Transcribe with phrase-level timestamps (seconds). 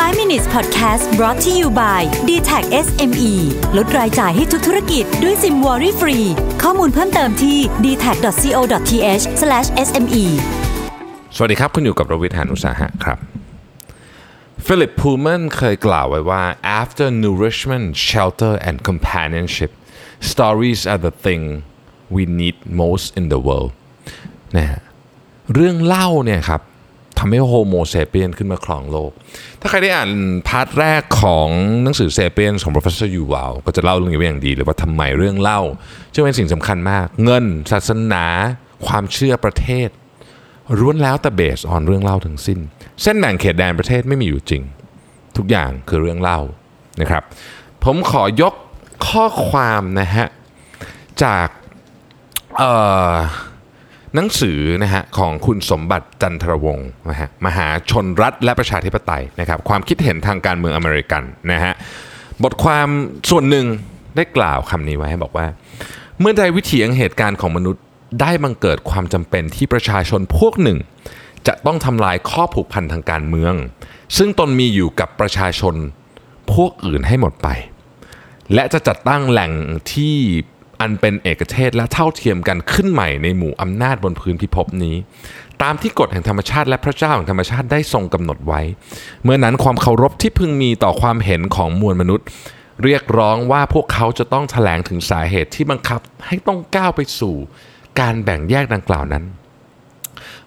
[0.00, 3.32] 5 minutes podcast brought to you by d t a c SME
[3.76, 6.18] ลดรายจ่ายให้ทุกธุรกิจด้วยซิม Worry Free
[6.62, 8.60] ข้อมูลเพิ่มเติมที่ d t a c c o
[8.90, 9.24] t h
[9.86, 10.24] s m e
[11.36, 13.18] สวัสดีครับ คุณอยู่กับรวิทยานุสาหะครับ
[14.66, 16.42] Philip Pullman เคยกล่าวไว้ว่า
[16.80, 19.72] after nourishment shelter and companionship
[20.32, 21.42] stories are the thing
[22.14, 23.72] we need most in the world
[24.56, 24.80] นะฮะ
[25.54, 26.60] เรื่องเล่าเนี่ยครับ
[27.20, 29.10] ทำให้ Homo sapiens ขึ้นมาครองโลก
[29.60, 30.10] ถ้าใครได้อ่าน
[30.48, 31.48] part แรกของ
[31.82, 35.60] หนังสือ Sapiens ของ professor Yuval ก็จะเล่าเรื่องนี้ไว้อย่างดีเลยว่าทำไมเรื่องเล่า
[36.12, 38.24] จึงเป็นสิ่งสำคัญมาก เงิน ศาสนา
[38.86, 39.88] ความเชื่อประเทศ
[40.78, 42.58] ล้วนแล้วแต่ base on เรื่องเล่าทั้งสิ้น
[43.02, 44.62] เส้นแบ่งเขตแดนประเทศไม่มีอยู่จริง
[45.36, 46.40] ทุกอย่างคือเรื่องเล่า
[47.00, 47.22] นะครับ
[47.84, 48.54] ผมขอยก
[49.08, 50.26] ข้อความนะฮะ
[51.24, 51.48] จาก
[52.58, 52.72] เอ่
[53.12, 53.14] อ
[54.14, 61.72] หนังสือนะฮะของคุณสมบัติจันทรวงศ์นะฮะมหาชนรัฐและประชาธิปไตยนะครับความคิดเห็นทางการเมืองอเมริกันนะฮะ
[62.44, 62.88] บทความ
[63.30, 63.66] ส่วนหนึ่ง
[64.16, 65.46] ได้กล่าวคำนี้ไว้บอกว่า
[66.20, 67.82] เมื่อใดวิถีแห่งเหตุการณ์ของมนุษย์
[68.20, 70.78] ได้บังเกิดความจำเป็นที่ประชาชนพวกหนึ่ง
[71.46, 73.54] จะต้องทำลายข้อผูกพันทางการเมือง
[74.16, 75.74] ซึ่งตนมีอยู่กับประชาชน
[76.52, 77.48] พวกอื่นให้หมดไป
[78.54, 79.52] และจะจัดตั้งแหล่ง
[79.92, 80.16] ที่
[80.80, 84.96] อันเป็นเอกเทศและเท่าเทียมกันขึ้นใหม่ในหมู่อำนาจบนพื้นพิภพนี้
[85.62, 88.60] ตามที่กฎแห่งธรรมชาติและพระเจ้าแห่งธรรมชาติได้ทรงกำหนดไว้
[89.24, 92.26] เมื่อนั้นความเคารพที่พึงมีต่อความเห็นของมวลมนุษย์
[92.84, 97.34] เรียกร้องว่าพวกเขาจะต้องแถลงถึงสาเหตุที่บังคับให้ต้องก้าวไปสู่
[98.00, 99.24] การแบ่งแยกดังกล่าวนั้น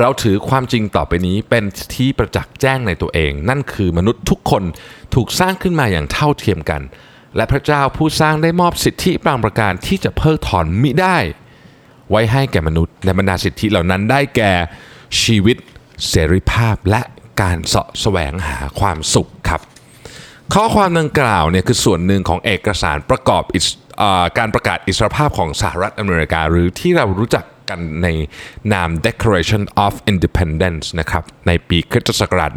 [0.00, 4.62] เราถือความจริงต่อไปนี้เป็นที่ประจักษ์แจ้งในตัวเอง นั่นคือมนุษย์ทุกคน
[5.14, 6.82] ถูกสร้างขึ้นมาอย่างเท่าเทียมกัน
[7.36, 11.16] และพระเจ้าผู้สร้างได้มอบสิทธิบางประการที่จะเพิกถอนมิได้
[12.10, 14.52] ไว้ให้แก่มนุษย์ในบรรดาสิทธิเหล่านั้นได้แก่
[15.22, 15.56] ชีวิต
[16.08, 17.02] เสรีภาพและ
[17.42, 19.60] การเสาะแสวงหาความสุขครับ
[20.54, 23.56] ข้อความดังกล่าวเนี่ยคือส่วนหนึ่งของเอกสารประกอบอ
[24.38, 28.08] การประกาศอิสรภาพของสหรัฐอเมริกา หรือที่เรารู้จัก กันใน
[28.72, 32.52] นาม Declaration of Independence นะครับในปีคริสตศักราช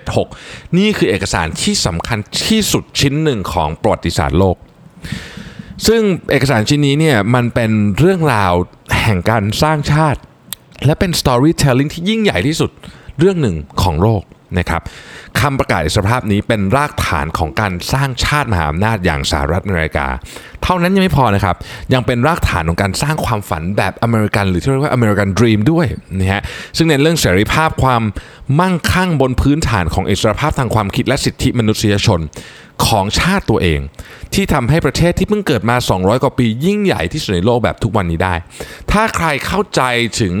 [0.00, 4.56] 1776 นี่คือเอกสารที่สำคัญที่สุดชิ้นหนึ่งของประวัติศาสตร์โลก
[5.86, 8.52] ซึ่งเอกสารชิ้นนี้เนี่ยมันเป็นเรื่องราว
[9.02, 10.20] แห่งการสร้างชาติ
[10.86, 12.70] และเป็น storytelling ที่ยิ่งใหญ่ที่สุด
[13.18, 14.22] เรื่องหนึ่งของโลก
[14.58, 14.82] นะครับ
[15.40, 20.06] คำประกาศอิสรภาพนี้เป็นรากฐานของการสร้างชาติมหาอำนาจอย่างสหรัฐอเมริกา
[20.64, 21.56] เท่านั้นยังไม่พอนะครับ
[21.92, 25.86] ยังเป็นรากฐานของการสร้างความฝันแบบอเมริกัน หรือที่เรียกว่าอเมริกันดรีมด้วย
[26.18, 26.42] นะฮะ
[26.76, 28.02] ซึ่งในเรื่องเสรีภาพความ
[28.60, 32.20] มั่งคั่งบนพื้นฐานของอิสรภาพทางความคิดและสิทธิมนุษยชน
[32.86, 33.80] ของชาติตัวเอง
[34.34, 38.34] ที่ทำให้ประเทศที่เพิ่งเกิดมา 200 กว่าปียิ่งใหญ่ที่สุดในโลกแบบทุกวันนี้ได้
[38.92, 39.82] ถ้าใครเข้าใจ
[40.20, 40.34] ถึง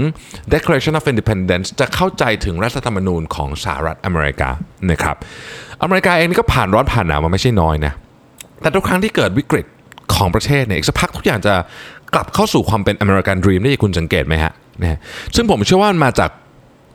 [0.52, 4.50] Declaration of Independence จะเข้าใจถึงรัฐธรรมนูญของสหรัฐอเมริกา
[4.90, 5.16] นะครับ
[5.82, 7.92] อเมริกาเองนี่ก็ผ่านร้อนผ่านหนาวมาไม่ใช่น้อยนะ
[8.60, 9.66] แต่ทุกครั้งที่เกิดวิกฤต
[10.20, 11.54] ของประเทศเนี่ยอีกสักพักทุกอย่างจะ
[12.14, 14.98] กลับเข้าสู่ความเป็นอเมริกันดรีมได้คุณสังเกตไหมฮะนะ
[15.34, 16.30] ซึ่งผมเชื่อว่ามันมาจาก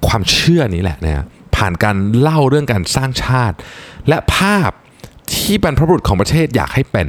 [0.08, 1.26] ความเชื่อนี้แหละนะฮะ
[1.56, 3.56] ผ่านการเล่าเรื่องการสร้างชาติ
[4.10, 4.72] และภาพ
[5.34, 7.08] ที่บรรพบุรุษของประเทศอยากให้เป็น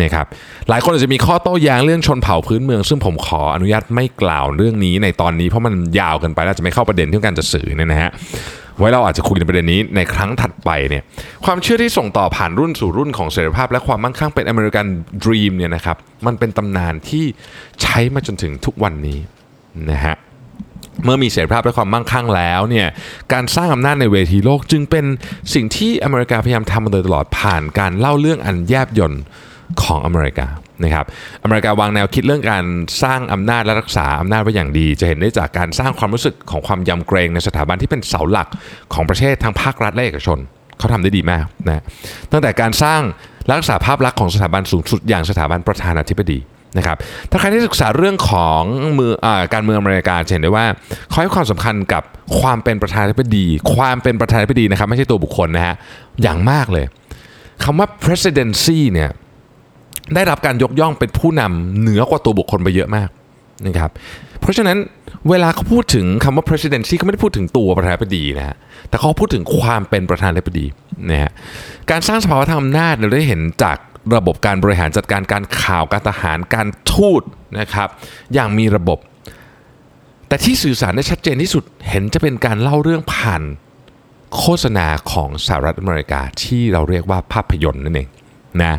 [0.00, 0.26] นะครับ
[0.68, 8.10] หลายคนอาจจะมีข้อโต้แย้งเรื่องชนเผ่าพื้นเมือง ซึ่งผมขออนุญาตไม่กล่าวเรื่องนี้ในตอนนี้เพราะมันยาวเกันไปแล้วจะไม่เข้าประเด็นที่การจะสื่อเนี่ยนะฮะ
[8.78, 11.02] ไว้เราอาจจะคุยในประเด็นนี้ในครั้งถัดไปเนี่ย
[11.44, 14.86] ความเชื่อที่ส่งต่อผ่านรุ่นสู่รุ่นของเสรีภาพ และความมั่งคั่งเป็น American
[15.22, 17.24] Dream เนี่ยนะครับมันเป็นตำนานที่
[17.82, 19.18] ใช้มาจนถึงทุกวันนี้
[19.90, 20.16] นะฮะ
[21.04, 22.86] เมื่อมีเสรีภาพและความมั่งคั่งแล้วเนี่ย
[23.32, 25.04] การสร้างอำนาจในเวทีโลกจึงเป็น
[25.54, 29.22] สิ่งที่อเมริกาพยายามทำมาโดยตลอดผ่านการเล่าเรื่องอันแยบยนต์
[29.82, 30.46] ของอเมริกา
[30.82, 31.06] นะครับ
[31.42, 32.64] อเมริกาวางแนวคิดเรื่องการ
[33.02, 38.48] สร้างอำนาจและรักษาอำนาจไว้อย่างดี จะเห็นได้จากการสร้างความรู้สึกของความยำเกรงในสถาบันที่เป็นเสาหลัก
[38.94, 40.38] ของประเทศทั้งภาครัฐและเอกชน
[40.78, 41.82] เขาทำได้ดีมากนะ
[42.32, 43.02] ตั้งแต่การสร้าง
[43.52, 46.38] รักษาภาพลักษณ์ของสถาบันสูงสุดอย่างสถาบันประธานาธิบดี
[46.78, 46.96] นะครับ
[47.30, 48.62] ถ้าใครที่ศึกษาเรื่องของ
[48.98, 50.66] มืออการเมืองอเมริกาจะเห็นได้ว่า
[51.08, 52.02] เขาให้ความสำคัญกับ
[52.40, 55.74] ความเป็นประธานาธิบดี ความเป็นประธานาธิบดีนะครับไม่ใช่ตัวบุคคลนะฮะ
[56.22, 56.84] อย่างมากเลย
[57.64, 59.10] คำว่า presidency เนี่ย
[60.14, 63.08] ได้รับการยกย่องเป็นผู้นำเหนือกว่าตัวบุคคลไปเยอะมาก
[63.66, 63.90] นะครับ
[64.40, 64.78] เพราะฉะนั้น
[65.28, 68.56] เวลาเขาพูดถึงคำว่า presidency เขาไม่ได้พูดถึงตัวประธานาธิบดีนะฮะ
[68.88, 70.66] แต่เขาพูดถึงความเป็นประธานาธิบดี
[71.10, 71.32] นะฮะ
[71.90, 73.78] การสร้างสภาวะทางอำนาจเราได้เห็นจาก
[74.16, 77.22] ระบบการบริหารจัดการการข่าวการทหารการทูต
[77.60, 77.88] นะครับ
[78.34, 78.98] อย่างมีระบบ
[80.28, 83.42] แต่ที่สื่อสารได้ชัดเจนที่สุดเห็นจะเป็นการเล่าเรื่องผ่าน
[84.36, 88.08] โฆษณาของสหรัฐอเมริกาที่เราเรียกว่าภาพยนตร์นั่นเอง
[88.62, 88.74] นะ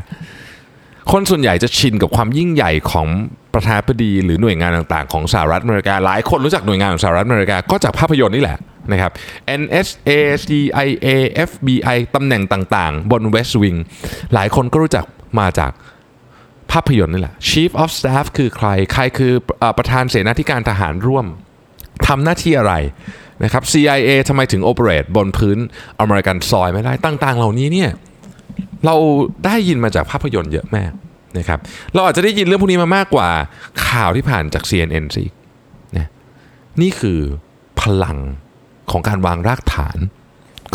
[1.12, 3.08] คนส่วนใหญ่จะชินกับความยิ่งใหญ่ของ
[3.54, 8.58] ประธานาธิบดีหรือหน่วยงานต่างๆ ของสหรัฐอเมริกา หลายคนรู้จักหน่วยงานของสหรัฐอเมริกาก็จากภาพยนตร์นี่แหละ
[8.92, 9.12] นะครับ
[9.62, 10.12] NSA
[10.46, 11.10] CIA
[11.50, 13.80] FBI ตำแหน่งต่างๆ บน West Wing
[14.34, 15.06] หลายคนก็รู้จัก
[15.40, 15.72] มาจาก
[16.72, 19.34] ภาพยนตร์นี่แหละ Chief of Staff คือใคร ใครคือ
[19.78, 21.26] ประธานเสนาธิการทหารร่วม
[22.08, 22.74] ทำหน้าที่อะไร
[23.44, 25.58] นะครับ CIA ทำไมถึง operate บนพื้น
[26.00, 27.90] อเมริกันซอยไม่ได้ ต่างๆ เหล่านี้เนี่ย
[28.86, 28.96] เรา
[29.46, 30.92] ได้ยินมาจากภาพยนตร์เยอะมาก
[31.38, 31.60] นะครับ
[31.94, 33.30] เราอาจจะได้ยินเรื่องพวกนี้มามากกว่า
[33.88, 35.26] ข่าวที่ผ่านจาก CNN สิ
[35.98, 36.08] นะ
[36.82, 37.20] นี่คือ
[37.82, 38.18] พลัง
[38.92, 39.98] ของการวางรากฐาน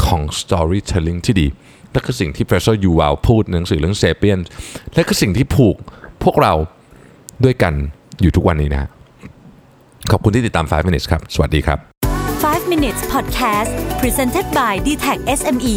[0.05, 1.47] ของ storytelling ที่ดี
[1.93, 4.41] และคือสิ่งที่ Professor Yuval พูดในหนังสือเรื่อง Sapien
[4.95, 5.77] และคือสิ่งที่ผูก
[6.25, 6.55] พวกเรา
[7.45, 7.75] ด้วยกัน
[8.21, 8.89] อยู่ทุกวันนี้นะ
[10.11, 11.79] ขอบคุณที่ติดตาม 5 minutes ครับ สวัสดีครับ
[12.43, 15.77] 5 minutes podcast presented by d t e c h SME